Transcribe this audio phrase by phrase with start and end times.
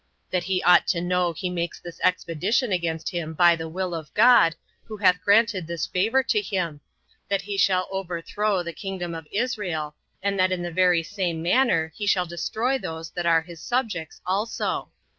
[0.31, 4.11] That he ought to know he makes this expedition against him by the will of
[4.15, 6.81] God, who hath granted this favor to him,
[7.29, 9.93] that he shall overthrow the kingdom of Israel,
[10.23, 14.21] and that in the very same manner he shall destroy those that are his subjects
[14.25, 14.89] also.